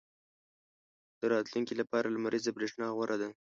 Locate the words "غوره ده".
2.95-3.29